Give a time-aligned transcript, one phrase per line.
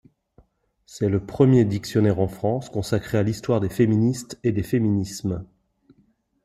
[0.87, 5.45] C'est le premier dictionnaire en France, consacré à l’histoire des féministes et des féminismes.